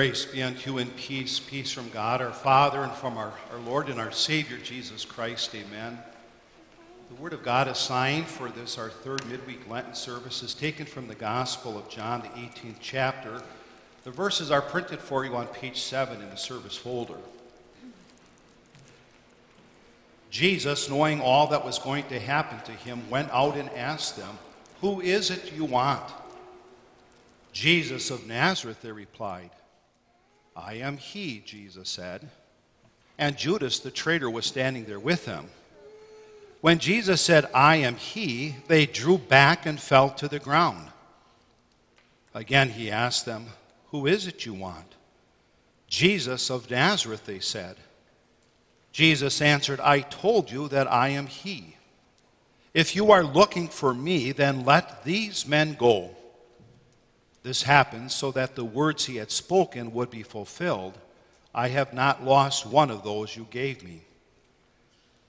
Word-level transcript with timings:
Grace 0.00 0.24
be 0.24 0.42
unto 0.42 0.72
you 0.72 0.78
in 0.78 0.88
peace, 0.92 1.38
peace 1.38 1.70
from 1.70 1.90
God 1.90 2.22
our 2.22 2.32
Father 2.32 2.82
and 2.84 2.92
from 2.92 3.18
our, 3.18 3.34
our 3.52 3.58
Lord 3.58 3.90
and 3.90 4.00
our 4.00 4.10
Savior 4.10 4.56
Jesus 4.56 5.04
Christ. 5.04 5.54
Amen. 5.54 5.98
The 7.10 7.16
Word 7.16 7.34
of 7.34 7.42
God 7.42 7.68
assigned 7.68 8.26
for 8.26 8.48
this, 8.48 8.78
our 8.78 8.88
third 8.88 9.26
midweek 9.26 9.68
Lenten 9.68 9.94
service, 9.94 10.42
is 10.42 10.54
taken 10.54 10.86
from 10.86 11.06
the 11.06 11.14
Gospel 11.14 11.76
of 11.76 11.90
John, 11.90 12.22
the 12.22 12.28
18th 12.28 12.76
chapter. 12.80 13.42
The 14.04 14.10
verses 14.10 14.50
are 14.50 14.62
printed 14.62 15.00
for 15.00 15.26
you 15.26 15.36
on 15.36 15.48
page 15.48 15.82
7 15.82 16.22
in 16.22 16.30
the 16.30 16.36
service 16.36 16.78
folder. 16.78 17.18
Jesus, 20.30 20.88
knowing 20.88 21.20
all 21.20 21.48
that 21.48 21.62
was 21.62 21.78
going 21.78 22.04
to 22.04 22.18
happen 22.18 22.58
to 22.64 22.72
him, 22.72 23.02
went 23.10 23.28
out 23.32 23.54
and 23.54 23.68
asked 23.72 24.16
them, 24.16 24.38
Who 24.80 25.02
is 25.02 25.30
it 25.30 25.52
you 25.52 25.66
want? 25.66 26.10
Jesus 27.52 28.10
of 28.10 28.26
Nazareth, 28.26 28.80
they 28.80 28.92
replied. 28.92 29.50
I 30.64 30.74
am 30.74 30.96
he, 30.96 31.42
Jesus 31.44 31.88
said. 31.88 32.28
And 33.18 33.36
Judas 33.36 33.78
the 33.78 33.90
traitor 33.90 34.30
was 34.30 34.46
standing 34.46 34.84
there 34.84 35.00
with 35.00 35.26
him. 35.26 35.46
When 36.60 36.78
Jesus 36.78 37.20
said, 37.20 37.48
I 37.54 37.76
am 37.76 37.96
he, 37.96 38.56
they 38.68 38.86
drew 38.86 39.18
back 39.18 39.66
and 39.66 39.80
fell 39.80 40.10
to 40.10 40.28
the 40.28 40.38
ground. 40.38 40.88
Again 42.34 42.70
he 42.70 42.90
asked 42.90 43.24
them, 43.24 43.46
Who 43.90 44.06
is 44.06 44.26
it 44.26 44.44
you 44.44 44.54
want? 44.54 44.94
Jesus 45.88 46.50
of 46.50 46.70
Nazareth, 46.70 47.26
they 47.26 47.40
said. 47.40 47.76
Jesus 48.92 49.40
answered, 49.40 49.80
I 49.80 50.00
told 50.00 50.50
you 50.50 50.68
that 50.68 50.90
I 50.90 51.08
am 51.08 51.26
he. 51.26 51.76
If 52.74 52.94
you 52.94 53.10
are 53.10 53.24
looking 53.24 53.68
for 53.68 53.92
me, 53.92 54.32
then 54.32 54.64
let 54.64 55.04
these 55.04 55.46
men 55.46 55.74
go. 55.74 56.10
This 57.42 57.62
happened 57.62 58.12
so 58.12 58.30
that 58.32 58.54
the 58.54 58.64
words 58.64 59.06
he 59.06 59.16
had 59.16 59.30
spoken 59.30 59.92
would 59.92 60.10
be 60.10 60.22
fulfilled. 60.22 60.98
I 61.54 61.68
have 61.68 61.92
not 61.92 62.24
lost 62.24 62.66
one 62.66 62.90
of 62.90 63.02
those 63.02 63.34
you 63.36 63.46
gave 63.50 63.82
me. 63.82 64.02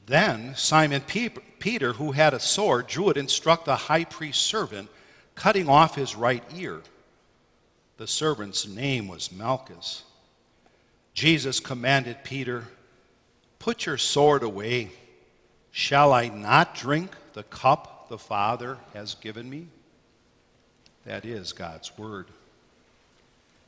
Then 0.05 0.55
Simon 0.55 1.01
Peter, 1.01 1.93
who 1.93 2.11
had 2.11 2.33
a 2.33 2.39
sword, 2.39 2.87
drew 2.87 3.09
it 3.09 3.17
and 3.17 3.29
struck 3.29 3.63
the 3.63 3.75
high 3.75 4.03
priest's 4.03 4.43
servant, 4.43 4.89
cutting 5.35 5.69
off 5.69 5.95
his 5.95 6.15
right 6.15 6.43
ear. 6.55 6.81
The 7.97 8.07
servant's 8.07 8.67
name 8.67 9.07
was 9.07 9.31
Malchus. 9.31 10.03
Jesus 11.13 11.59
commanded 11.59 12.23
Peter, 12.23 12.65
Put 13.59 13.85
your 13.85 13.97
sword 13.97 14.43
away. 14.43 14.91
Shall 15.71 16.11
I 16.11 16.29
not 16.29 16.75
drink 16.75 17.11
the 17.33 17.43
cup 17.43 18.09
the 18.09 18.17
Father 18.17 18.77
has 18.93 19.15
given 19.15 19.49
me? 19.49 19.67
That 21.05 21.25
is 21.25 21.51
God's 21.53 21.97
Word. 21.97 22.27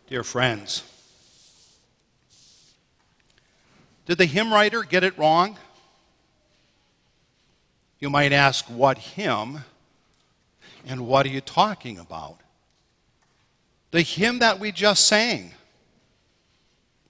Dear 0.07 0.23
friends, 0.23 0.83
did 4.05 4.17
the 4.17 4.25
hymn 4.25 4.53
writer 4.53 4.83
get 4.83 5.03
it 5.03 5.17
wrong? 5.17 5.57
You 7.99 8.09
might 8.09 8.33
ask, 8.33 8.65
what 8.65 8.97
hymn 8.97 9.63
and 10.85 11.07
what 11.07 11.25
are 11.25 11.29
you 11.29 11.41
talking 11.41 11.97
about? 11.97 12.37
The 13.91 14.01
hymn 14.01 14.39
that 14.39 14.59
we 14.59 14.71
just 14.71 15.07
sang. 15.07 15.53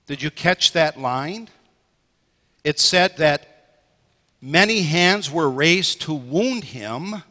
Did 0.06 0.22
you 0.22 0.30
catch 0.30 0.74
that 0.74 1.00
line? 1.00 1.50
It 2.64 2.80
said 2.80 3.18
that 3.18 3.82
many 4.42 4.84
hands 4.84 5.32
were 5.32 5.50
raised 5.50 6.02
to 6.02 6.14
wound 6.14 6.66
him 6.66 7.24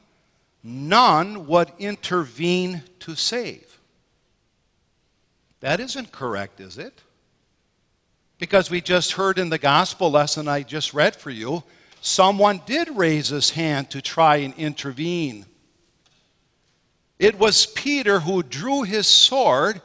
none 0.62 1.46
would 1.46 1.72
intervene 1.78 2.82
to 3.00 3.14
save. 3.14 3.78
That 5.60 5.80
isn't 5.80 6.12
correct, 6.12 6.60
is 6.60 6.78
it? 6.78 7.00
Because 8.38 8.70
we 8.70 8.80
just 8.80 9.12
heard 9.12 9.38
in 9.38 9.50
the 9.50 9.58
gospel 9.58 10.10
lesson 10.10 10.48
I 10.48 10.62
just 10.62 10.92
read 10.92 11.14
for 11.14 11.30
you, 11.30 11.62
someone 12.00 12.60
did 12.66 12.88
raise 12.88 13.28
his 13.28 13.50
hand 13.50 13.90
to 13.90 14.02
try 14.02 14.36
and 14.36 14.54
intervene. 14.54 15.46
It 17.18 17.38
was 17.38 17.66
Peter 17.66 18.18
who 18.20 18.42
drew 18.42 18.82
his 18.82 19.06
sword 19.06 19.80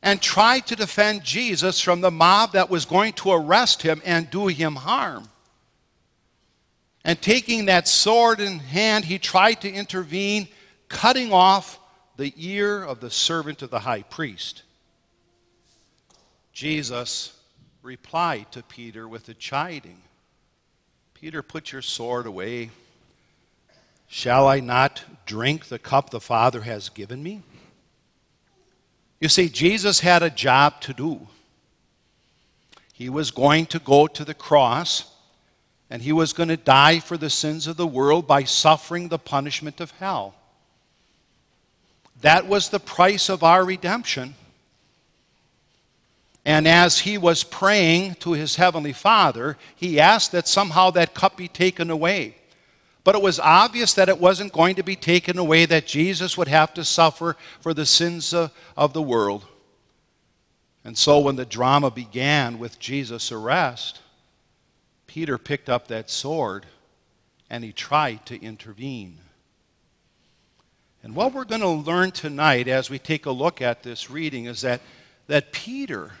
and 0.00 0.22
tried 0.22 0.66
to 0.68 0.76
defend 0.76 1.24
Jesus 1.24 1.80
from 1.80 2.00
the 2.00 2.10
mob 2.12 2.52
that 2.52 2.70
was 2.70 2.84
going 2.84 3.14
to 3.14 3.32
arrest 3.32 3.82
him 3.82 4.00
and 4.04 4.30
do 4.30 4.46
him 4.46 4.76
harm. 4.76 5.28
And 7.08 7.18
taking 7.22 7.64
that 7.64 7.88
sword 7.88 8.38
in 8.38 8.58
hand, 8.58 9.06
he 9.06 9.18
tried 9.18 9.62
to 9.62 9.72
intervene, 9.72 10.46
cutting 10.90 11.32
off 11.32 11.80
the 12.18 12.34
ear 12.36 12.82
of 12.82 13.00
the 13.00 13.10
servant 13.10 13.62
of 13.62 13.70
the 13.70 13.78
high 13.78 14.02
priest. 14.02 14.62
Jesus 16.52 17.32
replied 17.82 18.52
to 18.52 18.62
Peter 18.62 19.08
with 19.08 19.26
a 19.30 19.34
chiding 19.34 20.02
Peter, 21.14 21.42
put 21.42 21.72
your 21.72 21.82
sword 21.82 22.26
away. 22.26 22.70
Shall 24.06 24.46
I 24.46 24.60
not 24.60 25.02
drink 25.26 25.66
the 25.66 25.78
cup 25.78 26.10
the 26.10 26.20
Father 26.20 26.60
has 26.60 26.90
given 26.90 27.22
me? 27.22 27.42
You 29.18 29.28
see, 29.28 29.48
Jesus 29.48 29.98
had 30.00 30.22
a 30.22 30.30
job 30.30 30.80
to 30.82 30.92
do. 30.92 31.26
He 32.92 33.08
was 33.08 33.30
going 33.30 33.66
to 33.66 33.78
go 33.78 34.06
to 34.06 34.24
the 34.24 34.34
cross 34.34 35.12
and 35.90 36.02
he 36.02 36.12
was 36.12 36.32
going 36.32 36.50
to 36.50 36.56
die 36.56 37.00
for 37.00 37.16
the 37.16 37.30
sins 37.30 37.66
of 37.66 37.76
the 37.76 37.86
world 37.86 38.26
by 38.26 38.44
suffering 38.44 39.08
the 39.08 39.18
punishment 39.18 39.80
of 39.80 39.90
hell. 39.92 40.34
That 42.20 42.46
was 42.46 42.68
the 42.68 42.80
price 42.80 43.28
of 43.28 43.42
our 43.42 43.64
redemption. 43.64 44.34
And 46.44 46.66
as 46.66 47.00
he 47.00 47.18
was 47.18 47.44
praying 47.44 48.14
to 48.16 48.32
his 48.32 48.56
heavenly 48.56 48.92
Father, 48.92 49.56
he 49.76 50.00
asked 50.00 50.32
that 50.32 50.48
somehow 50.48 50.90
that 50.90 51.14
cup 51.14 51.36
be 51.36 51.48
taken 51.48 51.90
away. 51.90 52.36
But 53.04 53.14
it 53.14 53.22
was 53.22 53.40
obvious 53.40 53.94
that 53.94 54.08
it 54.08 54.20
wasn't 54.20 54.52
going 54.52 54.74
to 54.76 54.82
be 54.82 54.96
taken 54.96 55.38
away, 55.38 55.64
that 55.66 55.86
Jesus 55.86 56.36
would 56.36 56.48
have 56.48 56.74
to 56.74 56.84
suffer 56.84 57.36
for 57.60 57.72
the 57.72 57.86
sins 57.86 58.34
of 58.34 58.92
the 58.92 59.02
world. 59.02 59.46
And 60.84 60.96
so 60.96 61.18
when 61.20 61.36
the 61.36 61.46
drama 61.46 61.90
began 61.90 62.58
with 62.58 62.78
Jesus' 62.78 63.32
arrest, 63.32 64.00
Peter 65.08 65.38
picked 65.38 65.68
up 65.68 65.88
that 65.88 66.08
sword 66.08 66.66
and 67.50 67.64
he 67.64 67.72
tried 67.72 68.24
to 68.26 68.40
intervene. 68.40 69.18
And 71.02 71.16
what 71.16 71.32
we're 71.32 71.44
going 71.44 71.62
to 71.62 71.68
learn 71.68 72.12
tonight 72.12 72.68
as 72.68 72.90
we 72.90 72.98
take 72.98 73.26
a 73.26 73.30
look 73.30 73.60
at 73.62 73.82
this 73.82 74.10
reading 74.10 74.44
is 74.44 74.60
that, 74.60 74.80
that 75.26 75.50
Peter, 75.50 76.12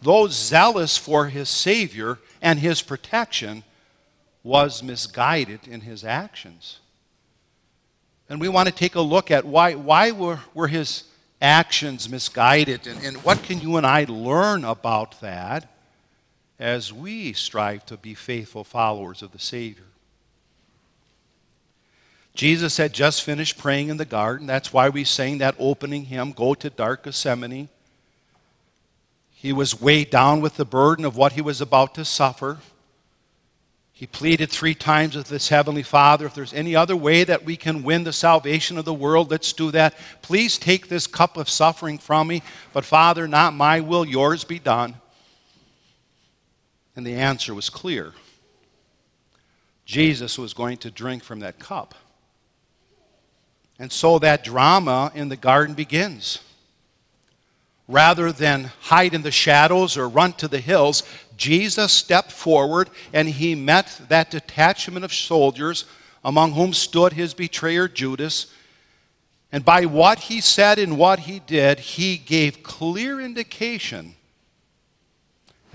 though 0.00 0.28
zealous 0.28 0.96
for 0.96 1.26
his 1.26 1.48
Savior 1.48 2.18
and 2.40 2.60
his 2.60 2.80
protection, 2.80 3.64
was 4.44 4.82
misguided 4.82 5.66
in 5.66 5.80
his 5.80 6.04
actions. 6.04 6.78
And 8.28 8.40
we 8.40 8.48
want 8.48 8.68
to 8.68 8.74
take 8.74 8.94
a 8.94 9.00
look 9.00 9.32
at 9.32 9.44
why, 9.44 9.74
why 9.74 10.12
were, 10.12 10.40
were 10.54 10.68
his 10.68 11.04
actions 11.40 12.08
misguided 12.08 12.86
and, 12.86 13.04
and 13.04 13.16
what 13.24 13.42
can 13.42 13.60
you 13.60 13.76
and 13.76 13.86
I 13.86 14.06
learn 14.08 14.64
about 14.64 15.20
that 15.20 15.75
as 16.58 16.92
we 16.92 17.32
strive 17.32 17.84
to 17.86 17.96
be 17.96 18.14
faithful 18.14 18.64
followers 18.64 19.22
of 19.22 19.32
the 19.32 19.38
Savior. 19.38 19.84
Jesus 22.34 22.76
had 22.76 22.92
just 22.92 23.22
finished 23.22 23.58
praying 23.58 23.88
in 23.88 23.96
the 23.96 24.04
garden. 24.04 24.46
That's 24.46 24.72
why 24.72 24.90
we 24.90 25.04
sang 25.04 25.38
that 25.38 25.56
opening 25.58 26.04
hymn, 26.04 26.32
Go 26.32 26.54
to 26.54 26.68
Dark 26.68 27.04
Gethsemane. 27.04 27.68
He 29.32 29.52
was 29.52 29.80
weighed 29.80 30.10
down 30.10 30.40
with 30.40 30.56
the 30.56 30.64
burden 30.64 31.04
of 31.04 31.16
what 31.16 31.32
he 31.32 31.40
was 31.40 31.60
about 31.60 31.94
to 31.94 32.04
suffer. 32.04 32.58
He 33.92 34.06
pleaded 34.06 34.50
three 34.50 34.74
times 34.74 35.16
with 35.16 35.30
his 35.30 35.48
heavenly 35.48 35.82
Father, 35.82 36.26
if 36.26 36.34
there's 36.34 36.52
any 36.52 36.76
other 36.76 36.94
way 36.94 37.24
that 37.24 37.44
we 37.44 37.56
can 37.56 37.82
win 37.82 38.04
the 38.04 38.12
salvation 38.12 38.76
of 38.76 38.84
the 38.84 38.92
world, 38.92 39.30
let's 39.30 39.54
do 39.54 39.70
that. 39.70 39.94
Please 40.20 40.58
take 40.58 40.88
this 40.88 41.06
cup 41.06 41.38
of 41.38 41.48
suffering 41.48 41.96
from 41.96 42.28
me. 42.28 42.42
But 42.74 42.84
Father, 42.84 43.26
not 43.26 43.54
my 43.54 43.80
will, 43.80 44.04
yours 44.04 44.44
be 44.44 44.58
done. 44.58 44.96
And 46.96 47.06
the 47.06 47.14
answer 47.14 47.54
was 47.54 47.70
clear 47.70 48.12
Jesus 49.84 50.36
was 50.36 50.52
going 50.52 50.78
to 50.78 50.90
drink 50.90 51.22
from 51.22 51.40
that 51.40 51.60
cup. 51.60 51.94
And 53.78 53.92
so 53.92 54.18
that 54.18 54.42
drama 54.42 55.12
in 55.14 55.28
the 55.28 55.36
garden 55.36 55.74
begins. 55.74 56.40
Rather 57.86 58.32
than 58.32 58.72
hide 58.80 59.14
in 59.14 59.22
the 59.22 59.30
shadows 59.30 59.96
or 59.96 60.08
run 60.08 60.32
to 60.32 60.48
the 60.48 60.58
hills, 60.58 61.04
Jesus 61.36 61.92
stepped 61.92 62.32
forward 62.32 62.90
and 63.12 63.28
he 63.28 63.54
met 63.54 64.00
that 64.08 64.32
detachment 64.32 65.04
of 65.04 65.14
soldiers 65.14 65.84
among 66.24 66.52
whom 66.52 66.72
stood 66.72 67.12
his 67.12 67.32
betrayer 67.32 67.86
Judas. 67.86 68.52
And 69.52 69.64
by 69.64 69.86
what 69.86 70.18
he 70.18 70.40
said 70.40 70.80
and 70.80 70.98
what 70.98 71.20
he 71.20 71.38
did, 71.38 71.78
he 71.78 72.16
gave 72.16 72.64
clear 72.64 73.20
indication 73.20 74.15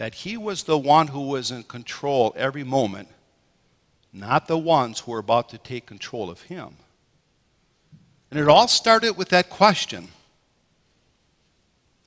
that 0.01 0.15
he 0.15 0.35
was 0.35 0.63
the 0.63 0.79
one 0.79 1.05
who 1.05 1.27
was 1.27 1.51
in 1.51 1.61
control 1.61 2.33
every 2.35 2.63
moment, 2.63 3.07
not 4.11 4.47
the 4.47 4.57
ones 4.57 4.99
who 4.99 5.11
were 5.11 5.19
about 5.19 5.49
to 5.49 5.59
take 5.59 5.85
control 5.85 6.31
of 6.31 6.41
him. 6.41 6.69
And 8.31 8.39
it 8.39 8.47
all 8.47 8.67
started 8.67 9.15
with 9.15 9.29
that 9.29 9.51
question 9.51 10.07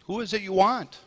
Who 0.06 0.20
is 0.20 0.32
it 0.32 0.42
you 0.42 0.54
want? 0.54 0.98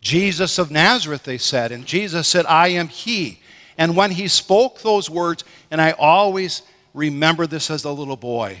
Jesus 0.00 0.60
of 0.60 0.70
Nazareth, 0.70 1.24
they 1.24 1.38
said. 1.38 1.72
And 1.72 1.86
Jesus 1.86 2.28
said, 2.28 2.46
I 2.46 2.68
am 2.68 2.86
he. 2.86 3.40
And 3.76 3.96
when 3.96 4.12
he 4.12 4.28
spoke 4.28 4.80
those 4.82 5.10
words, 5.10 5.42
and 5.72 5.80
I 5.80 5.90
always 5.98 6.62
remember 6.94 7.48
this 7.48 7.68
as 7.68 7.82
a 7.82 7.90
little 7.90 8.16
boy, 8.16 8.58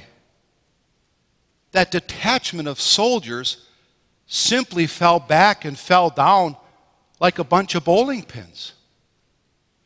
that 1.70 1.92
detachment 1.92 2.66
of 2.66 2.80
soldiers 2.80 3.68
simply 4.26 4.88
fell 4.88 5.20
back 5.20 5.64
and 5.64 5.78
fell 5.78 6.10
down 6.10 6.56
like 7.22 7.38
a 7.38 7.44
bunch 7.44 7.76
of 7.76 7.84
bowling 7.84 8.24
pins. 8.24 8.72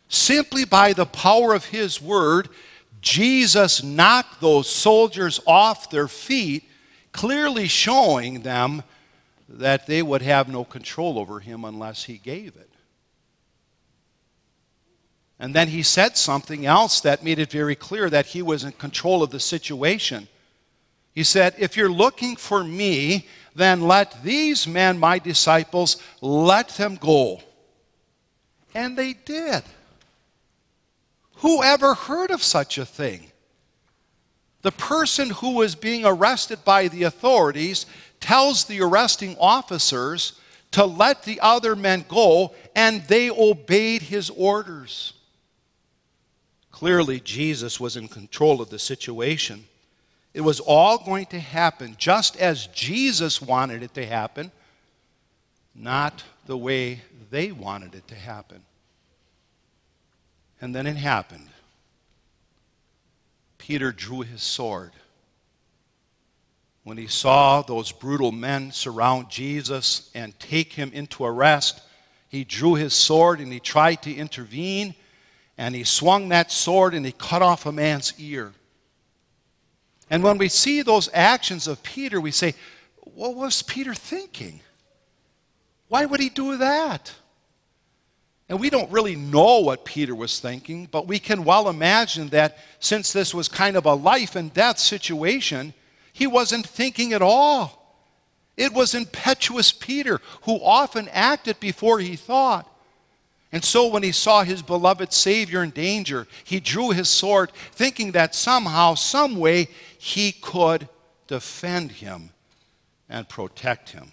Simply 0.09 0.65
by 0.65 0.95
the 0.95 1.05
power 1.05 1.53
of 1.53 1.67
his 1.67 2.01
word, 2.01 2.49
Jesus 3.03 3.83
knocked 3.83 4.41
those 4.41 4.71
soldiers 4.71 5.39
off 5.47 5.91
their 5.91 6.09
feet, 6.09 6.65
clearly 7.13 7.69
showing 7.69 8.41
them 8.41 8.83
that 9.51 9.87
they 9.87 10.03
would 10.03 10.23
have 10.23 10.49
no 10.49 10.65
control 10.65 11.19
over 11.19 11.39
him 11.39 11.67
unless 11.67 12.05
he 12.05 12.17
gave 12.17 12.57
it. 12.57 12.71
And 15.39 15.55
then 15.55 15.69
he 15.69 15.83
said 15.83 16.17
something 16.17 16.65
else 16.65 17.03
that 17.03 17.23
made 17.23 17.39
it 17.39 17.51
very 17.51 17.75
clear 17.75 18.09
that 18.09 18.27
he 18.27 18.41
was 18.41 18.65
in 18.65 18.73
control 18.73 19.23
of 19.23 19.31
the 19.31 19.41
situation. 19.41 20.27
He 21.13 21.23
said, 21.23 21.55
If 21.59 21.77
you're 21.77 21.91
looking 21.93 22.37
for 22.37 22.65
me, 22.65 23.27
then 23.57 23.81
let 23.81 24.23
these 24.23 24.67
men, 24.67 24.99
my 24.99 25.19
disciples, 25.19 25.97
let 26.21 26.69
them 26.71 26.97
go. 26.97 27.41
And 28.75 28.97
they 28.97 29.15
did. 29.15 29.63
Who 31.37 31.63
ever 31.63 31.95
heard 31.95 32.31
of 32.31 32.43
such 32.43 32.77
a 32.79 32.85
thing? 32.85 33.33
The 34.63 34.73
person 34.73 35.31
who 35.31 35.55
was 35.55 35.75
being 35.75 36.05
arrested 36.05 36.65
by 36.65 36.89
the 36.89 37.05
authorities 37.05 37.87
tells 38.21 38.65
the 38.65 38.81
arresting 38.83 39.37
officers 39.39 40.35
to 40.73 40.85
let 40.85 41.23
the 41.23 41.41
other 41.41 41.77
men 41.77 42.05
go, 42.09 42.55
and 42.75 43.03
they 43.05 43.31
obeyed 43.31 44.03
his 44.03 44.29
orders. 44.31 45.15
Clearly, 46.71 47.21
Jesus 47.21 47.81
was 47.81 47.97
in 47.97 48.09
control 48.09 48.61
of 48.61 48.69
the 48.69 48.79
situation. 48.79 49.65
It 50.37 50.43
was 50.43 50.61
all 50.61 50.99
going 50.99 51.25
to 51.27 51.41
happen 51.41 51.95
just 51.97 52.37
as 52.37 52.67
Jesus 52.67 53.41
wanted 53.41 53.83
it 53.83 53.95
to 53.95 54.05
happen, 54.05 54.53
not 55.75 56.23
the 56.45 56.59
way 56.59 57.01
they 57.31 57.53
wanted 57.53 57.95
it 57.95 58.07
to 58.09 58.15
happen. 58.15 58.63
And 60.61 60.75
then 60.75 60.87
it 60.87 60.97
happened. 60.97 61.49
Peter 63.57 63.93
drew 63.93 64.21
his 64.21 64.43
sword 64.43 64.93
when 66.87 66.99
he 66.99 67.09
saw 67.09 67.63
those 67.63 67.91
brutal 67.91 68.31
men 68.31 68.71
surround 68.71 69.29
Jesus 69.29 70.09
and 70.15 70.39
take 70.39 70.75
him 70.75 70.93
into 70.93 71.25
arrest, 71.25 71.81
he 72.29 72.45
drew 72.45 72.75
his 72.75 72.95
sword 72.95 73.41
and 73.41 73.53
he 73.53 73.59
tried 73.59 74.03
to 74.03 74.15
intervene. 74.15 74.95
And 75.59 75.75
he 75.75 75.83
swung 75.83 76.29
that 76.29 76.53
sword 76.53 76.95
and 76.95 77.05
he 77.05 77.11
cut 77.11 77.43
off 77.43 77.67
a 77.67 77.73
man's 77.73 78.13
ear. 78.21 78.53
And 80.11 80.23
when 80.23 80.39
we 80.39 80.49
see 80.49 80.83
those 80.83 81.11
actions 81.13 81.67
of 81.67 81.83
Peter, 81.83 82.21
we 82.21 82.31
say, 82.31 82.55
What 83.03 83.35
was 83.35 83.63
Peter 83.63 83.95
thinking? 83.95 84.61
Why 85.89 86.07
would 86.07 86.21
he 86.21 86.29
do 86.29 86.57
that? 86.59 87.13
And 88.49 88.61
we 88.61 88.71
don't 88.71 88.91
really 88.93 89.17
know 89.17 89.59
what 89.61 89.85
Peter 89.85 90.15
was 90.15 90.39
thinking, 90.39 90.87
but 90.91 91.09
we 91.09 91.19
can 91.19 91.45
well 91.45 91.69
imagine 91.69 92.29
that 92.29 92.59
since 92.79 93.13
this 93.13 93.35
was 93.35 93.49
kind 93.49 93.77
of 93.77 93.87
a 93.87 93.95
life 93.95 94.37
and 94.37 94.55
death 94.55 94.79
situation, 94.79 95.75
he 96.13 96.27
wasn't 96.27 96.67
thinking 96.67 97.13
at 97.13 97.23
all. 97.23 97.83
It 98.57 98.73
was 98.73 98.95
impetuous 98.95 99.73
Peter 99.73 100.21
who 100.43 100.61
often 100.63 101.09
acted 101.09 101.59
before 101.59 101.99
he 101.99 102.15
thought. 102.15 102.71
And 103.53 103.65
so 103.65 103.89
when 103.89 104.03
he 104.03 104.13
saw 104.13 104.43
his 104.43 104.63
beloved 104.63 105.13
Savior 105.13 105.63
in 105.63 105.71
danger, 105.71 106.27
he 106.45 106.61
drew 106.61 106.91
his 106.91 107.09
sword, 107.09 107.51
thinking 107.73 108.13
that 108.13 108.35
somehow, 108.35 108.95
some 108.95 109.37
way, 109.37 109.69
he 110.07 110.31
could 110.31 110.89
defend 111.27 111.91
him 111.91 112.31
and 113.09 113.29
protect 113.29 113.91
him. 113.91 114.09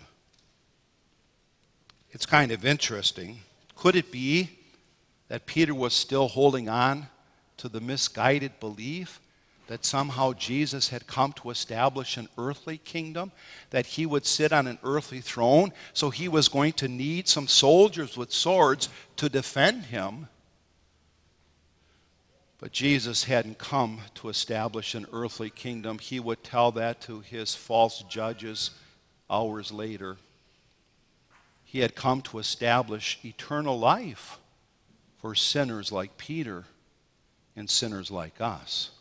It's 2.10 2.26
kind 2.26 2.52
of 2.52 2.66
interesting. 2.66 3.42
Could 3.76 3.96
it 3.96 4.12
be 4.12 4.50
that 5.28 5.46
Peter 5.46 5.76
was 5.76 5.94
still 5.94 6.30
holding 6.30 6.68
on 6.68 7.10
to 7.58 7.70
the 7.70 7.80
misguided 7.80 8.60
belief 8.60 9.20
that 9.68 9.86
somehow 9.86 10.34
Jesus 10.34 10.90
had 10.90 11.06
come 11.06 11.32
to 11.34 11.52
establish 11.52 12.18
an 12.18 12.28
earthly 12.40 12.80
kingdom, 12.80 13.32
that 13.70 13.86
he 13.86 14.08
would 14.08 14.26
sit 14.26 14.52
on 14.52 14.66
an 14.66 14.80
earthly 14.84 15.22
throne, 15.22 15.72
so 15.94 16.10
he 16.10 16.28
was 16.28 16.50
going 16.50 16.74
to 16.74 16.88
need 16.88 17.28
some 17.28 17.48
soldiers 17.48 18.18
with 18.18 18.32
swords 18.32 18.90
to 19.18 19.30
defend 19.30 19.84
him. 19.84 20.28
But 22.64 22.72
Jesus 22.72 23.26
hadn't 23.26 23.58
come 23.58 24.00
to 24.16 24.30
establish 24.30 24.96
an 24.96 25.06
earthly 25.12 25.50
kingdom. 25.50 26.00
He 26.00 26.22
would 26.22 26.46
tell 26.46 26.72
that 26.72 27.02
to 27.02 27.20
his 27.20 27.54
false 27.54 28.04
judges 28.04 28.72
hours 29.30 29.70
later. 29.70 30.16
He 31.66 31.80
had 31.80 31.94
come 31.94 32.22
to 32.22 32.40
establish 32.40 33.20
eternal 33.26 33.78
life 33.78 34.38
for 35.20 35.36
sinners 35.36 35.92
like 35.92 36.16
Peter 36.16 36.64
and 37.58 37.70
sinners 37.70 38.10
like 38.10 38.40
us. 38.40 38.92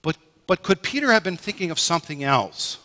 But 0.00 0.16
but 0.46 0.62
could 0.62 0.82
Peter 0.82 1.10
have 1.10 1.24
been 1.24 1.36
thinking 1.36 1.72
of 1.72 1.80
something 1.80 2.22
else? 2.22 2.78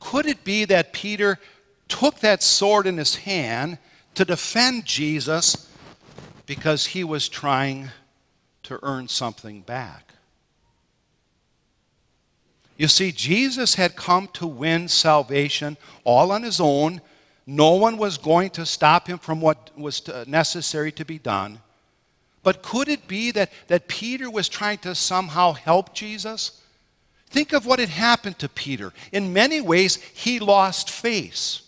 Could 0.00 0.26
it 0.26 0.42
be 0.42 0.64
that 0.64 0.92
Peter 0.92 1.38
took 1.86 2.18
that 2.18 2.42
sword 2.42 2.88
in 2.88 2.96
his 2.96 3.14
hand 3.14 3.78
to 4.16 4.24
defend 4.24 4.86
Jesus 4.86 5.67
because 6.48 6.86
he 6.86 7.04
was 7.04 7.28
trying 7.28 7.90
to 8.64 8.80
earn 8.82 9.06
something 9.06 9.60
back? 9.60 10.14
You 12.78 12.88
see, 12.88 13.12
Jesus 13.12 13.74
had 13.74 13.96
come 13.96 14.28
to 14.34 14.46
win 14.46 14.88
salvation 14.88 15.76
all 16.04 16.32
on 16.32 16.42
his 16.42 16.58
own. 16.58 17.02
No 17.46 17.72
one 17.72 17.98
was 17.98 18.16
going 18.16 18.50
to 18.50 18.64
stop 18.64 19.08
him 19.08 19.18
from 19.18 19.40
what 19.40 19.70
was 19.76 20.02
necessary 20.26 20.90
to 20.92 21.04
be 21.04 21.18
done. 21.18 21.60
But 22.42 22.62
could 22.62 22.88
it 22.88 23.06
be 23.06 23.30
that, 23.32 23.52
that 23.66 23.88
Peter 23.88 24.30
was 24.30 24.48
trying 24.48 24.78
to 24.78 24.94
somehow 24.94 25.52
help 25.52 25.92
Jesus? 25.92 26.62
Think 27.26 27.52
of 27.52 27.66
what 27.66 27.78
had 27.78 27.90
happened 27.90 28.38
to 28.38 28.48
Peter. 28.48 28.94
In 29.12 29.32
many 29.34 29.60
ways, 29.60 29.96
he 29.96 30.38
lost 30.38 30.88
face. 30.88 31.67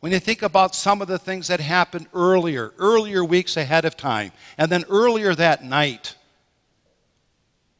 When 0.00 0.12
you 0.12 0.18
think 0.18 0.40
about 0.42 0.74
some 0.74 1.02
of 1.02 1.08
the 1.08 1.18
things 1.18 1.48
that 1.48 1.60
happened 1.60 2.08
earlier, 2.14 2.72
earlier 2.78 3.22
weeks 3.22 3.56
ahead 3.58 3.84
of 3.84 3.96
time, 3.96 4.32
and 4.56 4.72
then 4.72 4.84
earlier 4.88 5.34
that 5.34 5.62
night, 5.62 6.16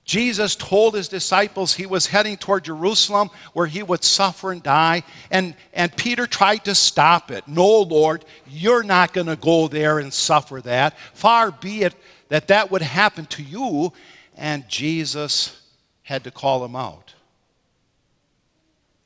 Jesus 0.05 0.57
told 0.57 0.95
his 0.95 1.09
disciples 1.09 1.75
he 1.75 1.87
was 1.87 2.09
heading 2.09 2.37
toward 2.37 2.65
Jerusalem 2.65 3.31
where 3.53 3.67
he 3.67 3.83
would 3.83 4.03
suffer 4.03 4.51
and 4.51 4.63
die. 4.63 5.05
And, 5.31 5.55
and 5.73 5.97
Peter 5.97 6.27
tried 6.27 6.65
to 6.65 6.75
stop 6.75 7.31
it. 7.31 7.47
No, 7.47 7.83
Lord, 7.83 8.25
you're 8.47 8.83
not 8.83 9.13
going 9.13 9.29
to 9.29 9.37
go 9.37 9.69
there 9.69 10.01
and 10.01 10.13
suffer 10.13 10.61
that. 10.63 10.99
Far 11.15 11.53
be 11.53 11.83
it 11.83 11.95
that 12.29 12.49
that 12.49 12.73
would 12.73 12.83
happen 12.83 13.27
to 13.27 13.43
you. 13.43 13.93
And 14.37 14.69
Jesus 14.69 15.63
had 16.03 16.25
to 16.25 16.33
call 16.33 16.65
him 16.65 16.75
out. 16.75 17.15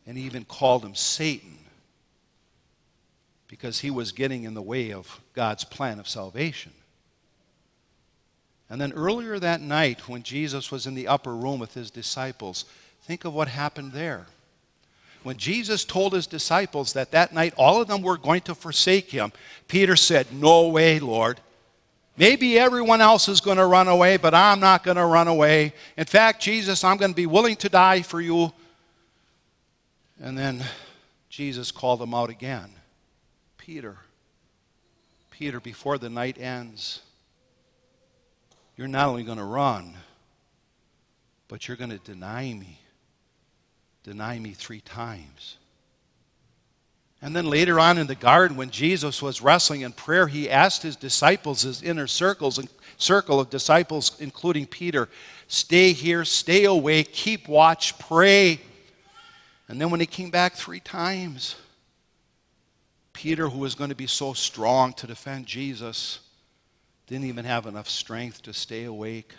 And 0.06 0.16
he 0.16 0.24
even 0.24 0.44
called 0.46 0.82
him 0.84 0.94
Satan 0.94 1.58
because 3.54 3.78
he 3.78 3.90
was 3.92 4.10
getting 4.10 4.42
in 4.42 4.54
the 4.54 4.60
way 4.60 4.92
of 4.92 5.20
God's 5.32 5.62
plan 5.62 6.00
of 6.00 6.08
salvation. 6.08 6.72
And 8.68 8.80
then 8.80 8.92
earlier 8.94 9.38
that 9.38 9.60
night, 9.60 10.08
when 10.08 10.24
Jesus 10.24 10.72
was 10.72 10.88
in 10.88 10.96
the 10.96 11.06
upper 11.06 11.32
room 11.32 11.60
with 11.60 11.72
his 11.72 11.92
disciples, 11.92 12.64
think 13.02 13.24
of 13.24 13.32
what 13.32 13.46
happened 13.46 13.92
there. 13.92 14.26
When 15.22 15.36
Jesus 15.36 15.84
told 15.84 16.14
his 16.14 16.26
disciples 16.26 16.94
that 16.94 17.12
that 17.12 17.32
night 17.32 17.54
all 17.56 17.80
of 17.80 17.86
them 17.86 18.02
were 18.02 18.18
going 18.18 18.40
to 18.40 18.56
forsake 18.56 19.12
him, 19.12 19.30
Peter 19.68 19.94
said, 19.94 20.32
No 20.32 20.66
way, 20.70 20.98
Lord. 20.98 21.38
Maybe 22.16 22.58
everyone 22.58 23.00
else 23.00 23.28
is 23.28 23.40
going 23.40 23.58
to 23.58 23.66
run 23.66 23.86
away, 23.86 24.16
but 24.16 24.34
I'm 24.34 24.58
not 24.58 24.82
going 24.82 24.96
to 24.96 25.06
run 25.06 25.28
away. 25.28 25.74
In 25.96 26.06
fact, 26.06 26.42
Jesus, 26.42 26.82
I'm 26.82 26.96
going 26.96 27.12
to 27.12 27.16
be 27.16 27.26
willing 27.26 27.54
to 27.56 27.68
die 27.68 28.02
for 28.02 28.20
you. 28.20 28.52
And 30.20 30.36
then 30.36 30.60
Jesus 31.28 31.70
called 31.70 32.02
him 32.02 32.14
out 32.14 32.30
again 32.30 32.70
Peter, 33.64 33.96
Peter, 35.30 35.58
before 35.58 35.96
the 35.96 36.10
night 36.10 36.36
ends, 36.38 37.00
you're 38.76 38.86
not 38.86 39.08
only 39.08 39.24
going 39.24 39.38
to 39.38 39.44
run, 39.44 39.94
but 41.48 41.66
you're 41.66 41.76
going 41.78 41.88
to 41.88 41.98
deny 41.98 42.52
me. 42.52 42.78
Deny 44.02 44.38
me 44.38 44.52
three 44.52 44.82
times. 44.82 45.56
And 47.22 47.34
then 47.34 47.46
later 47.46 47.80
on 47.80 47.96
in 47.96 48.06
the 48.06 48.14
garden, 48.14 48.58
when 48.58 48.68
Jesus 48.68 49.22
was 49.22 49.40
wrestling 49.40 49.80
in 49.80 49.92
prayer, 49.92 50.26
he 50.26 50.50
asked 50.50 50.82
his 50.82 50.96
disciples, 50.96 51.62
his 51.62 51.82
inner 51.82 52.06
circles, 52.06 52.60
circle 52.98 53.40
of 53.40 53.48
disciples, 53.48 54.20
including 54.20 54.66
Peter, 54.66 55.08
stay 55.48 55.92
here, 55.92 56.26
stay 56.26 56.64
away, 56.64 57.02
keep 57.02 57.48
watch, 57.48 57.98
pray. 57.98 58.60
And 59.68 59.80
then 59.80 59.88
when 59.88 60.00
he 60.00 60.06
came 60.06 60.30
back 60.30 60.52
three 60.52 60.80
times, 60.80 61.56
Peter, 63.14 63.48
who 63.48 63.60
was 63.60 63.74
going 63.74 63.88
to 63.88 63.96
be 63.96 64.06
so 64.06 64.34
strong 64.34 64.92
to 64.92 65.06
defend 65.06 65.46
Jesus, 65.46 66.20
didn't 67.06 67.24
even 67.24 67.46
have 67.46 67.64
enough 67.64 67.88
strength 67.88 68.42
to 68.42 68.52
stay 68.52 68.84
awake. 68.84 69.32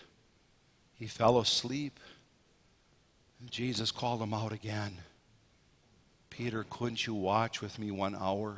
He 0.95 1.05
fell 1.05 1.37
asleep. 1.37 1.99
And 3.39 3.51
Jesus 3.51 3.91
called 3.91 4.21
him 4.21 4.33
out 4.33 4.51
again. 4.51 4.97
Peter, 6.31 6.65
couldn't 6.69 7.05
you 7.05 7.13
watch 7.13 7.61
with 7.61 7.77
me 7.77 7.91
one 7.91 8.15
hour? 8.15 8.57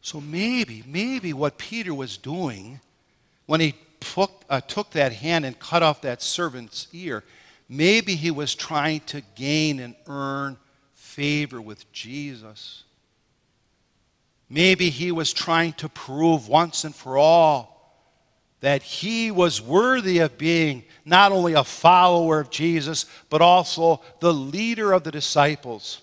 So 0.00 0.20
maybe, 0.20 0.82
maybe 0.86 1.32
what 1.32 1.58
Peter 1.58 1.94
was 1.94 2.16
doing 2.16 2.80
when 3.46 3.60
he 3.60 3.74
took, 4.00 4.44
uh, 4.48 4.60
took 4.60 4.90
that 4.92 5.12
hand 5.12 5.44
and 5.44 5.58
cut 5.58 5.82
off 5.82 6.02
that 6.02 6.22
servant's 6.22 6.88
ear, 6.92 7.22
maybe 7.68 8.14
he 8.14 8.30
was 8.30 8.54
trying 8.54 9.00
to 9.00 9.22
gain 9.34 9.80
and 9.80 9.94
earn 10.06 10.56
favor 10.94 11.60
with 11.60 11.90
Jesus. 11.92 12.84
Maybe 14.48 14.90
he 14.90 15.12
was 15.12 15.32
trying 15.32 15.72
to 15.74 15.88
prove 15.88 16.48
once 16.48 16.84
and 16.84 16.94
for 16.94 17.18
all 17.18 17.76
that 18.60 18.82
he 18.82 19.30
was 19.30 19.60
worthy 19.60 20.18
of 20.18 20.38
being 20.38 20.82
not 21.04 21.30
only 21.30 21.52
a 21.52 21.64
follower 21.64 22.40
of 22.40 22.50
Jesus, 22.50 23.06
but 23.28 23.42
also 23.42 24.00
the 24.20 24.32
leader 24.32 24.92
of 24.92 25.04
the 25.04 25.10
disciples. 25.10 26.00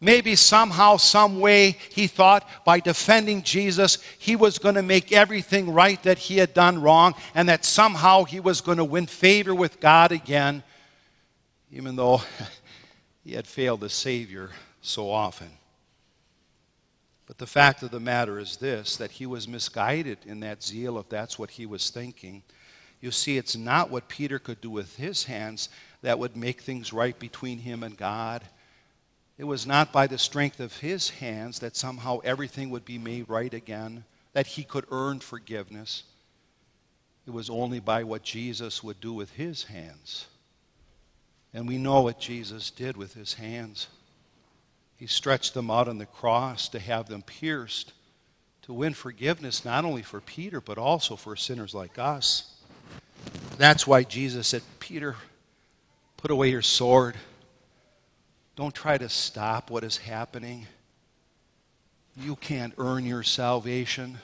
Maybe 0.00 0.36
somehow, 0.36 0.96
some 0.96 1.40
way, 1.40 1.76
he 1.90 2.06
thought 2.06 2.48
by 2.64 2.80
defending 2.80 3.42
Jesus, 3.42 3.98
he 4.18 4.36
was 4.36 4.58
going 4.58 4.76
to 4.76 4.82
make 4.82 5.12
everything 5.12 5.70
right 5.70 6.02
that 6.04 6.18
he 6.18 6.38
had 6.38 6.54
done 6.54 6.80
wrong, 6.80 7.14
and 7.34 7.48
that 7.50 7.66
somehow 7.66 8.24
he 8.24 8.40
was 8.40 8.62
going 8.62 8.78
to 8.78 8.84
win 8.84 9.06
favor 9.06 9.54
with 9.54 9.80
God 9.80 10.12
again, 10.12 10.62
even 11.70 11.96
though 11.96 12.22
he 13.24 13.34
had 13.34 13.46
failed 13.46 13.80
the 13.80 13.90
Savior 13.90 14.50
so 14.80 15.10
often. 15.10 15.50
But 17.30 17.38
the 17.38 17.46
fact 17.46 17.84
of 17.84 17.92
the 17.92 18.00
matter 18.00 18.40
is 18.40 18.56
this 18.56 18.96
that 18.96 19.12
he 19.12 19.24
was 19.24 19.46
misguided 19.46 20.18
in 20.26 20.40
that 20.40 20.64
zeal, 20.64 20.98
if 20.98 21.08
that's 21.08 21.38
what 21.38 21.52
he 21.52 21.64
was 21.64 21.88
thinking. 21.88 22.42
You 23.00 23.12
see, 23.12 23.38
it's 23.38 23.56
not 23.56 23.88
what 23.88 24.08
Peter 24.08 24.40
could 24.40 24.60
do 24.60 24.68
with 24.68 24.96
his 24.96 25.22
hands 25.22 25.68
that 26.02 26.18
would 26.18 26.36
make 26.36 26.60
things 26.60 26.92
right 26.92 27.16
between 27.16 27.58
him 27.58 27.84
and 27.84 27.96
God. 27.96 28.42
It 29.38 29.44
was 29.44 29.64
not 29.64 29.92
by 29.92 30.08
the 30.08 30.18
strength 30.18 30.58
of 30.58 30.78
his 30.78 31.10
hands 31.10 31.60
that 31.60 31.76
somehow 31.76 32.18
everything 32.24 32.68
would 32.70 32.84
be 32.84 32.98
made 32.98 33.28
right 33.28 33.54
again, 33.54 34.02
that 34.32 34.48
he 34.48 34.64
could 34.64 34.86
earn 34.90 35.20
forgiveness. 35.20 36.02
It 37.28 37.30
was 37.30 37.48
only 37.48 37.78
by 37.78 38.02
what 38.02 38.24
Jesus 38.24 38.82
would 38.82 39.00
do 39.00 39.12
with 39.12 39.30
his 39.34 39.62
hands. 39.62 40.26
And 41.54 41.68
we 41.68 41.78
know 41.78 42.00
what 42.00 42.18
Jesus 42.18 42.72
did 42.72 42.96
with 42.96 43.14
his 43.14 43.34
hands. 43.34 43.86
He 45.00 45.06
stretched 45.06 45.54
them 45.54 45.70
out 45.70 45.88
on 45.88 45.96
the 45.96 46.04
cross 46.04 46.68
to 46.68 46.78
have 46.78 47.08
them 47.08 47.22
pierced, 47.22 47.94
to 48.62 48.74
win 48.74 48.92
forgiveness 48.92 49.64
not 49.64 49.86
only 49.86 50.02
for 50.02 50.20
Peter, 50.20 50.60
but 50.60 50.76
also 50.76 51.16
for 51.16 51.36
sinners 51.36 51.74
like 51.74 51.98
us. 51.98 52.52
That's 53.56 53.86
why 53.86 54.02
Jesus 54.02 54.48
said, 54.48 54.60
Peter, 54.78 55.16
put 56.18 56.30
away 56.30 56.50
your 56.50 56.60
sword. 56.60 57.14
Don't 58.56 58.74
try 58.74 58.98
to 58.98 59.08
stop 59.08 59.70
what 59.70 59.84
is 59.84 59.96
happening. 59.96 60.66
You 62.14 62.36
can't 62.36 62.74
earn 62.76 63.06
your 63.06 63.22
salvation. 63.22 64.18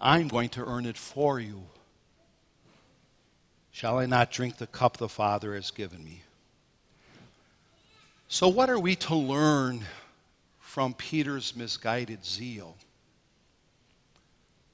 I'm 0.00 0.28
going 0.28 0.48
to 0.50 0.64
earn 0.64 0.86
it 0.86 0.96
for 0.96 1.38
you. 1.38 1.64
Shall 3.72 3.98
I 3.98 4.06
not 4.06 4.30
drink 4.30 4.56
the 4.56 4.66
cup 4.66 4.96
the 4.96 5.06
Father 5.06 5.54
has 5.54 5.70
given 5.70 6.02
me? 6.02 6.22
So, 8.32 8.48
what 8.48 8.70
are 8.70 8.78
we 8.78 8.96
to 8.96 9.14
learn 9.14 9.82
from 10.58 10.94
Peter's 10.94 11.54
misguided 11.54 12.24
zeal? 12.24 12.78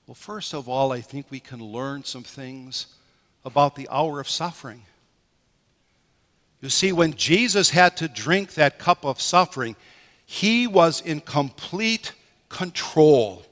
Well, 0.06 0.14
first 0.14 0.54
of 0.54 0.68
all, 0.68 0.92
I 0.92 1.00
think 1.00 1.26
we 1.28 1.40
can 1.40 1.58
learn 1.58 2.04
some 2.04 2.22
things 2.22 2.86
about 3.44 3.74
the 3.74 3.88
hour 3.90 4.20
of 4.20 4.28
suffering. 4.28 4.82
You 6.60 6.68
see, 6.68 6.92
when 6.92 7.14
Jesus 7.14 7.70
had 7.70 7.96
to 7.96 8.06
drink 8.06 8.54
that 8.54 8.78
cup 8.78 9.04
of 9.04 9.20
suffering, 9.20 9.74
he 10.24 10.68
was 10.68 11.00
in 11.00 11.20
complete 11.20 12.12
control. 12.48 13.42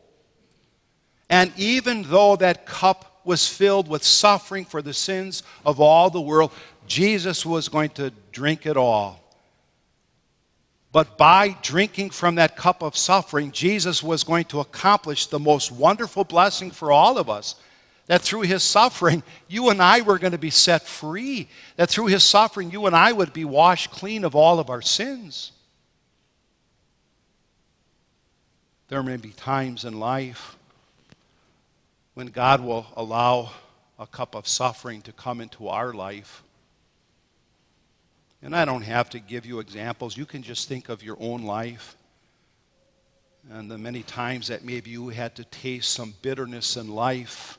And 1.29 1.53
even 1.57 2.05
though 2.05 2.37
that 2.37 2.65
cup 2.65 3.23
was 3.25 3.49
filled 3.49 3.89
with 3.89 4.05
suffering 4.05 4.67
for 4.67 4.83
the 4.83 4.95
sins 4.95 5.43
of 5.65 5.81
all 5.81 6.11
the 6.11 6.21
world, 6.21 6.53
Jesus 6.87 7.45
was 7.45 7.69
going 7.69 7.91
to 7.91 8.13
drink 8.31 8.67
it 8.67 8.77
all. 8.77 9.26
But 10.93 11.19
by 11.19 11.57
drinking 11.63 12.11
from 12.11 12.37
that 12.37 12.57
cup 12.57 12.83
of 12.83 12.97
suffering, 12.97 13.53
Jesus 13.53 14.03
was 14.03 14.25
going 14.25 14.45
to 14.47 14.61
accomplish 14.61 15.27
the 15.27 15.39
most 15.39 15.71
wonderful 15.71 16.25
blessing 16.25 16.71
for 16.71 16.91
all 16.91 17.19
of 17.19 17.29
us 17.29 17.57
that 18.07 18.23
through 18.23 18.43
his 18.43 18.63
suffering, 18.63 19.23
you 19.49 19.71
and 19.71 19.83
I 19.83 20.01
were 20.01 20.19
going 20.19 20.33
to 20.33 20.39
be 20.39 20.51
set 20.51 20.83
free. 20.83 21.49
That 21.77 21.91
through 21.91 22.07
his 22.07 22.23
suffering, 22.23 22.71
you 22.71 22.87
and 22.87 22.95
I 22.95 23.13
would 23.13 23.33
be 23.33 23.45
washed 23.45 23.91
clean 23.91 24.25
of 24.25 24.35
all 24.35 24.59
of 24.59 24.71
our 24.71 24.83
sins. 24.83 25.53
There 28.89 29.03
may 29.03 29.17
be 29.17 29.31
times 29.31 29.85
in 29.85 29.99
life 29.99 30.57
when 32.15 32.29
God 32.29 32.61
will 32.61 32.87
allow 32.97 33.51
a 33.99 34.07
cup 34.07 34.37
of 34.37 34.47
suffering 34.47 35.03
to 35.03 35.13
come 35.13 35.41
into 35.41 35.69
our 35.69 35.93
life. 35.93 36.45
And 38.43 38.55
I 38.55 38.65
don't 38.65 38.83
have 38.83 39.11
to 39.11 39.19
give 39.19 39.47
you 39.47 39.61
examples. 39.61 40.17
You 40.17 40.27
can 40.27 40.43
just 40.43 40.69
think 40.69 40.89
of 40.89 41.03
your 41.03 41.17
own 41.21 41.43
life 41.43 41.97
and 43.51 43.71
the 43.71 43.79
many 43.79 44.03
times 44.03 44.49
that 44.49 44.65
maybe 44.65 44.91
you 44.91 45.09
had 45.09 45.37
to 45.37 45.45
taste 45.45 45.93
some 45.93 46.15
bitterness 46.21 46.77
in 46.77 46.89
life 46.89 47.59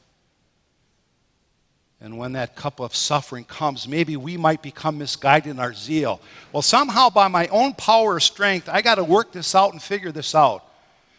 and 1.99 2.17
when 2.17 2.33
that 2.33 2.55
cup 2.55 2.79
of 2.79 2.95
suffering 2.95 3.43
comes, 3.43 3.87
maybe 3.87 4.17
we 4.17 4.37
might 4.37 4.61
become 4.61 4.99
misguided 4.99 5.49
in 5.49 5.59
our 5.59 5.73
zeal. 5.73 6.21
Well, 6.51 6.61
somehow 6.61 7.09
by 7.09 7.27
my 7.27 7.47
own 7.47 7.73
power 7.73 8.15
or 8.15 8.19
strength, 8.19 8.69
I 8.69 8.81
got 8.81 8.95
to 8.95 9.03
work 9.03 9.31
this 9.31 9.55
out 9.55 9.73
and 9.73 9.81
figure 9.81 10.11
this 10.11 10.35
out. 10.35 10.63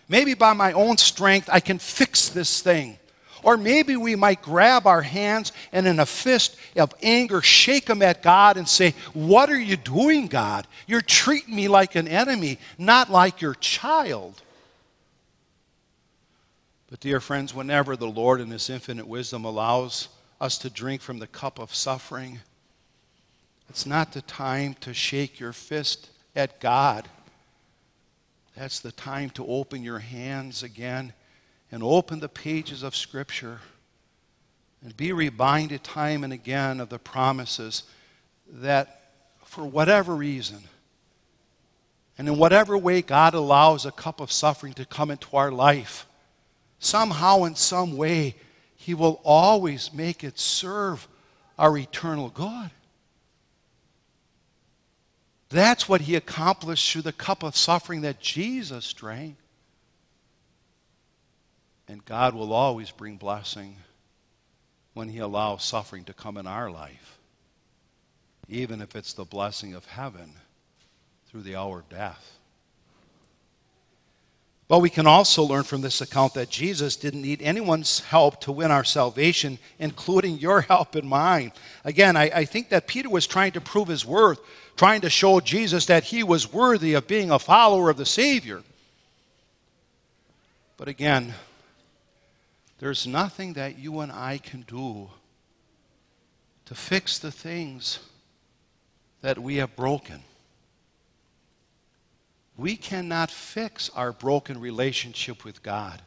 Maybe 0.09 0.35
by 0.35 0.53
my 0.53 0.73
own 0.73 0.97
strength, 0.97 1.51
I 1.53 1.61
can 1.61 1.79
fix 1.79 2.29
this 2.29 2.63
thing. 2.63 2.99
Or 3.43 3.57
maybe 3.57 3.97
we 3.97 4.17
might 4.17 4.43
grab 4.43 4.87
our 4.87 5.03
hands 5.03 5.53
and 5.73 5.87
in 5.87 6.01
a 6.01 6.07
fist 6.07 6.57
of 6.77 6.95
anger 7.03 7.41
shake 7.43 7.87
them 7.87 8.03
at 8.03 8.23
God 8.23 8.57
and 8.57 8.69
say, 8.69 8.95
What 9.13 9.51
are 9.51 9.59
you 9.59 9.77
doing, 9.77 10.27
God? 10.27 10.67
You're 10.87 11.01
treating 11.01 11.55
me 11.55 11.69
like 11.69 11.95
an 11.95 12.09
enemy, 12.09 12.59
not 12.79 13.11
like 13.11 13.41
your 13.41 13.55
child. 13.55 14.43
But, 16.91 17.01
dear 17.01 17.21
friends, 17.21 17.55
whenever 17.55 17.97
the 17.97 18.07
Lord 18.07 18.41
in 18.41 18.51
His 18.51 18.71
infinite 18.71 19.07
wisdom 19.07 19.45
allows 19.45 20.09
us 20.41 20.59
to 20.59 20.71
drink 20.71 21.03
from 21.03 21.19
the 21.19 21.27
cup 21.27 21.59
of 21.59 21.75
suffering. 21.75 22.41
It's 23.69 23.87
not 23.87 24.13
the 24.13 24.23
time 24.23 24.75
to 24.81 24.95
shake 24.95 25.39
your 25.39 25.53
fist 25.53 26.09
at 26.35 26.61
God. 26.61 27.09
That's 28.57 28.81
the 28.81 28.93
time 28.93 29.31
to 29.31 29.47
open 29.47 29.83
your 29.83 29.99
hands 29.99 30.63
again 30.63 31.13
and 31.71 31.83
open 31.83 32.21
the 32.21 32.29
pages 32.29 32.83
of 32.83 32.97
Scripture 32.97 33.61
and 34.83 34.97
be 34.97 35.13
reminded 35.13 35.83
time 35.83 36.25
and 36.25 36.33
again 36.33 36.81
of 36.81 36.89
the 36.89 36.99
promises 36.99 37.83
that 38.51 39.13
for 39.45 39.65
whatever 39.65 40.15
reason, 40.15 40.59
and 42.17 42.29
in 42.29 42.37
whatever 42.37 42.77
way 42.77 43.03
God 43.03 43.35
allows 43.35 43.87
a 43.87 43.93
cup 43.93 44.21
of 44.21 44.31
suffering 44.31 44.75
to 44.75 44.85
come 44.85 45.11
into 45.11 45.37
our 45.37 45.51
life, 45.51 46.07
somehow, 46.79 47.45
in 47.45 47.55
some 47.55 47.97
way, 47.97 48.37
he 48.77 48.95
will 48.95 49.21
always 49.25 49.93
make 49.93 50.23
it 50.23 50.39
serve 50.39 51.09
our 51.59 51.77
eternal 51.77 52.29
good. 52.29 52.71
That's 55.51 55.89
what 55.89 56.03
He 56.03 56.15
accomplished 56.15 56.93
through 56.93 57.03
the 57.03 57.13
cup 57.13 57.43
of 57.43 57.57
suffering 57.57 58.03
that 58.03 58.21
Jesus 58.21 58.93
drank. 58.93 59.37
And 61.89 62.05
God 62.05 62.35
will 62.35 62.53
always 62.53 62.91
bring 62.91 63.17
blessing 63.17 63.77
when 64.93 65.09
He 65.09 65.19
allows 65.19 65.65
suffering 65.65 66.05
to 66.05 66.13
come 66.13 66.37
in 66.37 66.47
our 66.47 66.71
life, 66.71 67.19
even 68.49 68.83
if 68.83 68.95
it's 68.95 69.15
the 69.15 69.25
blessing 69.25 69.75
of 69.75 69.87
heaven 69.87 70.33
through 71.31 71.43
the 71.43 71.57
hour 71.57 71.81
of 71.81 71.89
death. 71.89 72.39
But 74.69 74.81
we 74.81 74.91
can 74.91 75.07
also 75.07 75.45
learn 75.45 75.63
from 75.63 75.81
this 75.81 76.03
account 76.03 76.35
that 76.35 76.51
Jesus 76.51 76.95
didn't 76.95 77.23
need 77.23 77.41
anyone's 77.41 78.01
help 78.01 78.43
to 78.43 78.53
win 78.53 78.71
our 78.71 78.85
salvation, 78.85 79.59
including 79.79 80.39
your 80.39 80.61
help 80.61 80.95
and 80.95 81.09
mine. 81.09 81.53
Again, 81.87 82.19
I, 82.19 82.25
I, 82.25 82.45
think 82.45 82.69
that 82.69 82.87
Peter 82.87 83.09
was 83.09 83.27
trying 83.27 83.53
to 83.53 83.63
prove 83.63 83.89
his 83.89 84.05
worth, 84.05 84.41
trying 84.77 85.01
to 85.01 85.11
show 85.11 85.41
Jesus 85.41 85.87
that 85.87 86.05
he 86.05 86.23
was 86.23 86.53
worthy 86.53 86.93
of 86.93 87.07
being 87.07 87.31
a 87.31 87.39
follower 87.39 87.89
of 87.89 87.97
the 87.97 88.05
Savior. 88.05 88.63
But 90.77 90.89
again, 90.89 91.33
there's 92.79 93.07
nothing 93.07 93.55
that 93.55 93.79
you 93.79 94.01
and 94.01 94.13
I 94.13 94.39
can 94.39 94.63
do 94.63 95.11
to 96.67 96.75
fix 96.75 97.19
the 97.19 97.33
things 97.33 97.99
that 99.21 99.39
we 99.39 99.57
have 99.57 99.75
broken. 99.75 100.23
We 102.57 102.77
cannot 102.77 103.31
fix 103.31 103.91
our 103.91 104.13
broken 104.13 104.61
relationship 104.61 105.45
with 105.45 105.63
God. 105.63 106.03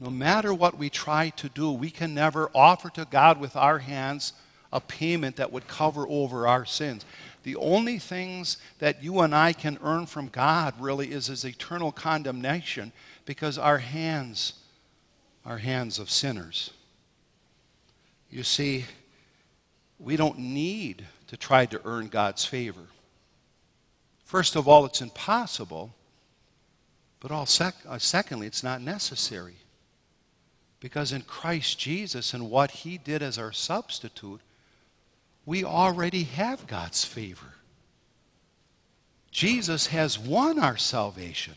No 0.00 0.10
matter 0.10 0.52
what 0.52 0.76
we 0.76 0.90
try 0.90 1.30
to 1.30 1.48
do, 1.48 1.72
we 1.72 1.90
can 1.90 2.14
never 2.14 2.50
offer 2.54 2.90
to 2.90 3.06
God 3.10 3.38
with 3.38 3.54
our 3.56 3.78
hands 3.78 4.32
a 4.72 4.80
payment 4.80 5.36
that 5.36 5.52
would 5.52 5.68
cover 5.68 6.04
over 6.08 6.48
our 6.48 6.64
sins. 6.64 7.04
The 7.44 7.56
only 7.56 7.98
things 7.98 8.56
that 8.80 9.02
you 9.04 9.20
and 9.20 9.34
I 9.34 9.52
can 9.52 9.78
earn 9.82 10.06
from 10.06 10.28
God 10.28 10.74
really 10.80 11.12
is 11.12 11.28
his 11.28 11.44
eternal 11.44 11.92
condemnation 11.92 12.92
because 13.24 13.58
our 13.58 13.78
hands 13.78 14.54
are 15.44 15.58
hands 15.58 15.98
of 15.98 16.10
sinners. 16.10 16.70
You 18.30 18.42
see, 18.42 18.84
we 19.98 20.16
don't 20.16 20.38
need 20.38 21.06
to 21.28 21.36
try 21.36 21.66
to 21.66 21.80
earn 21.84 22.08
God's 22.08 22.44
favor. 22.44 22.86
First 24.24 24.56
of 24.56 24.66
all, 24.66 24.84
it's 24.84 25.00
impossible. 25.00 25.94
But 27.20 27.30
all 27.30 27.46
sec- 27.46 27.76
uh, 27.88 27.98
secondly, 27.98 28.46
it's 28.46 28.62
not 28.62 28.82
necessary. 28.82 29.56
Because 30.80 31.12
in 31.12 31.22
Christ 31.22 31.78
Jesus 31.78 32.34
and 32.34 32.50
what 32.50 32.70
he 32.70 32.98
did 32.98 33.22
as 33.22 33.38
our 33.38 33.52
substitute, 33.52 34.40
we 35.46 35.64
already 35.64 36.24
have 36.24 36.66
God's 36.66 37.04
favor. 37.04 37.54
Jesus 39.30 39.86
has 39.88 40.18
won 40.18 40.58
our 40.58 40.76
salvation. 40.76 41.54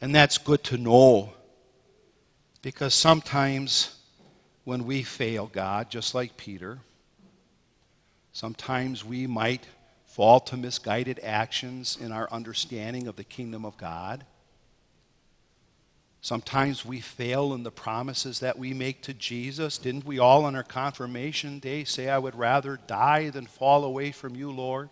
And 0.00 0.14
that's 0.14 0.38
good 0.38 0.64
to 0.64 0.78
know. 0.78 1.32
Because 2.62 2.94
sometimes 2.94 3.96
when 4.64 4.84
we 4.84 5.02
fail 5.02 5.46
God, 5.46 5.90
just 5.90 6.14
like 6.14 6.36
Peter, 6.36 6.78
sometimes 8.32 9.04
we 9.04 9.26
might 9.26 9.66
fall 10.04 10.40
to 10.40 10.56
misguided 10.56 11.20
actions 11.22 11.96
in 12.00 12.12
our 12.12 12.28
understanding 12.30 13.06
of 13.06 13.16
the 13.16 13.24
kingdom 13.24 13.64
of 13.64 13.76
God. 13.76 14.24
Sometimes 16.22 16.84
we 16.84 17.00
fail 17.00 17.54
in 17.54 17.62
the 17.62 17.70
promises 17.70 18.40
that 18.40 18.58
we 18.58 18.74
make 18.74 19.00
to 19.02 19.14
Jesus. 19.14 19.78
Didn't 19.78 20.04
we 20.04 20.18
all 20.18 20.44
on 20.44 20.54
our 20.54 20.62
confirmation 20.62 21.58
day 21.60 21.84
say, 21.84 22.10
I 22.10 22.18
would 22.18 22.34
rather 22.34 22.78
die 22.86 23.30
than 23.30 23.46
fall 23.46 23.84
away 23.84 24.12
from 24.12 24.36
you, 24.36 24.50
Lord? 24.50 24.90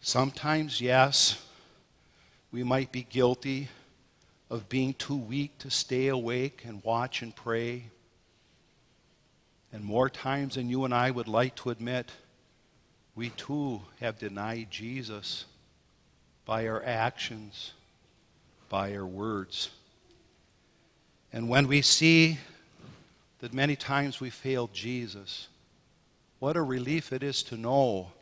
Sometimes, 0.00 0.80
yes, 0.80 1.44
we 2.52 2.62
might 2.62 2.92
be 2.92 3.02
guilty 3.02 3.68
of 4.50 4.68
being 4.68 4.92
too 4.94 5.16
weak 5.16 5.56
to 5.58 5.70
stay 5.70 6.08
awake 6.08 6.62
and 6.66 6.84
watch 6.84 7.22
and 7.22 7.34
pray. 7.34 7.84
And 9.72 9.82
more 9.82 10.10
times 10.10 10.56
than 10.56 10.68
you 10.68 10.84
and 10.84 10.92
I 10.92 11.10
would 11.10 11.28
like 11.28 11.54
to 11.56 11.70
admit, 11.70 12.10
we 13.14 13.30
too 13.30 13.80
have 14.00 14.18
denied 14.18 14.70
Jesus 14.70 15.46
by 16.44 16.68
our 16.68 16.84
actions 16.84 17.72
by 18.68 18.94
our 18.96 19.06
words. 19.06 19.68
And 21.30 21.48
when 21.48 21.68
we 21.68 21.82
see 21.82 22.38
that 23.40 23.52
many 23.52 23.76
times 23.76 24.18
we 24.18 24.30
failed 24.30 24.72
Jesus, 24.72 25.48
what 26.38 26.56
a 26.56 26.62
relief 26.62 27.12
it 27.12 27.22
is 27.22 27.42
to 27.44 27.56
know 27.56 28.12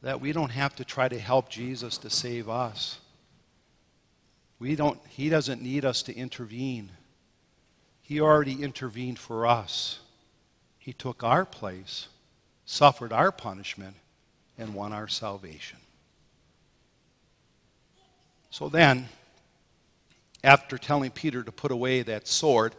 that 0.00 0.20
we 0.20 0.32
don't 0.32 0.50
have 0.50 0.74
to 0.76 0.84
try 0.84 1.08
to 1.08 1.18
help 1.18 1.50
Jesus 1.50 1.98
to 1.98 2.10
save 2.10 2.48
us. 2.48 3.00
We 4.58 4.76
don't, 4.76 5.00
he 5.08 5.28
doesn't 5.28 5.62
need 5.62 5.84
us 5.84 6.02
to 6.04 6.14
intervene. 6.14 6.90
He 8.02 8.20
already 8.20 8.62
intervened 8.62 9.18
for 9.18 9.46
us. 9.46 10.00
He 10.78 10.92
took 10.92 11.24
our 11.24 11.44
place, 11.44 12.08
suffered 12.66 13.12
our 13.12 13.32
punishment, 13.32 13.96
and 14.58 14.74
won 14.74 14.92
our 14.92 15.08
salvation. 15.08 15.78
So 18.50 18.68
then, 18.68 19.08
after 20.44 20.78
telling 20.78 21.10
Peter 21.10 21.42
to 21.42 21.50
put 21.50 21.72
away 21.72 22.02
that 22.02 22.28
sword, 22.28 22.74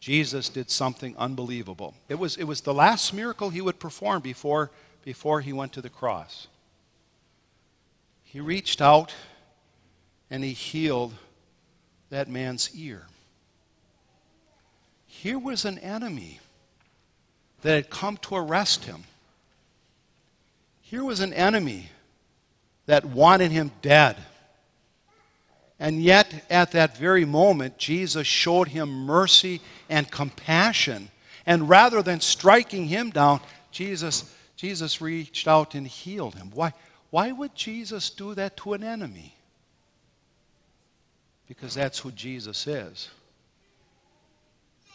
Jesus 0.00 0.48
did 0.48 0.70
something 0.70 1.14
unbelievable. 1.18 1.94
It 2.08 2.18
was, 2.18 2.36
it 2.36 2.44
was 2.44 2.60
the 2.60 2.72
last 2.72 3.12
miracle 3.12 3.50
he 3.50 3.60
would 3.60 3.80
perform 3.80 4.22
before, 4.22 4.70
before 5.04 5.40
he 5.40 5.52
went 5.52 5.72
to 5.72 5.82
the 5.82 5.90
cross. 5.90 6.46
He 8.22 8.40
reached 8.40 8.80
out 8.80 9.12
and 10.30 10.44
he 10.44 10.52
healed 10.52 11.14
that 12.10 12.28
man's 12.28 12.70
ear. 12.74 13.06
Here 15.06 15.38
was 15.38 15.64
an 15.64 15.78
enemy 15.78 16.40
that 17.62 17.74
had 17.74 17.90
come 17.90 18.16
to 18.18 18.36
arrest 18.36 18.84
him. 18.84 19.04
Here 20.80 21.04
was 21.04 21.20
an 21.20 21.32
enemy 21.32 21.88
that 22.86 23.04
wanted 23.04 23.50
him 23.50 23.72
dead. 23.82 24.16
And 25.80 26.02
yet, 26.02 26.44
at 26.50 26.72
that 26.72 26.96
very 26.96 27.24
moment, 27.24 27.78
Jesus 27.78 28.26
showed 28.26 28.68
him 28.68 29.06
mercy 29.06 29.60
and 29.88 30.10
compassion. 30.10 31.10
And 31.46 31.68
rather 31.68 32.02
than 32.02 32.20
striking 32.20 32.86
him 32.86 33.10
down, 33.10 33.40
Jesus, 33.70 34.34
Jesus 34.56 35.00
reached 35.00 35.46
out 35.46 35.74
and 35.74 35.86
healed 35.86 36.34
him. 36.34 36.50
Why, 36.52 36.72
why 37.10 37.30
would 37.32 37.54
Jesus 37.54 38.10
do 38.10 38.34
that 38.34 38.56
to 38.58 38.74
an 38.74 38.82
enemy? 38.82 39.34
Because 41.48 41.74
that's 41.74 41.98
who 41.98 42.12
Jesus 42.12 42.66
is. 42.66 43.08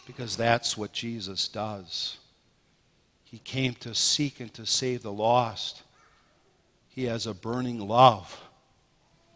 Because 0.06 0.38
that's 0.38 0.78
what 0.78 0.94
Jesus 0.94 1.48
does. 1.48 2.18
He 3.24 3.40
came 3.40 3.74
to 3.76 3.96
seek 3.96 4.40
and 4.40 4.54
to 4.54 4.66
save 4.66 5.02
the 5.02 5.12
lost. 5.12 5.82
He 6.90 7.06
has 7.06 7.26
a 7.26 7.34
burning 7.34 7.80
love 7.80 8.40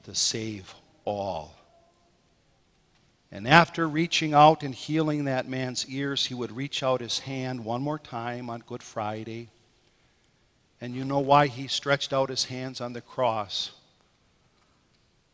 to 0.04 0.14
save 0.14 0.76
all. 1.04 1.56
And 3.32 3.48
after 3.48 3.88
reaching 3.88 4.34
out 4.34 4.62
and 4.64 4.74
healing 4.74 5.26
that 5.26 5.50
man's 5.50 5.88
ears, 5.90 6.28
he 6.28 6.34
would 6.34 6.56
reach 6.56 6.84
out 6.84 7.02
his 7.02 7.20
hand 7.20 7.66
one 7.66 7.82
more 7.82 8.00
time 8.00 8.50
on 8.50 8.64
Good 8.66 8.84
Friday. 8.84 9.50
And 10.80 10.94
you 10.96 11.04
know 11.04 11.20
why 11.20 11.48
he 11.48 11.68
stretched 11.68 12.14
out 12.14 12.30
his 12.30 12.46
hands 12.46 12.80
on 12.80 12.94
the 12.94 13.02
cross? 13.02 13.72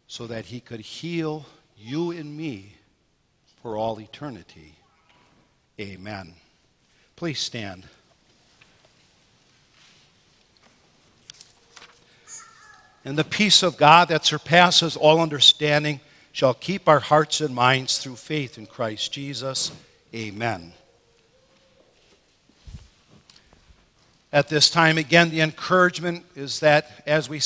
So 0.08 0.26
that 0.28 0.46
he 0.46 0.60
could 0.60 0.80
heal 0.80 1.46
you 1.84 2.12
and 2.12 2.36
me 2.36 2.76
for 3.62 3.78
all 3.78 4.00
eternity. 4.00 4.76
Amen. 5.80 6.34
Please 7.16 7.40
stand. 7.40 7.84
And 13.04 13.18
the 13.18 13.26
peace 13.26 13.64
of 13.64 13.76
God 13.76 14.08
that 14.08 14.26
surpasses 14.26 14.96
all 14.96 15.20
understanding 15.20 16.00
shall 16.32 16.54
keep 16.54 16.88
our 16.88 17.00
hearts 17.00 17.42
and 17.42 17.54
minds 17.54 17.98
through 17.98 18.16
faith 18.16 18.58
in 18.58 18.66
Christ 18.66 19.12
Jesus. 19.12 19.72
Amen. 20.16 20.74
At 24.32 24.48
this 24.48 24.70
time, 24.70 24.98
again, 24.98 25.30
the 25.30 25.42
encouragement 25.42 26.26
is 26.36 26.62
that 26.62 27.04
as 27.06 27.30
we 27.30 27.40